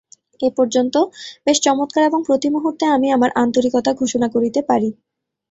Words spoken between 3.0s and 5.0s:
আমার আন্তরিকতা ঘোষণা করিতে পারি।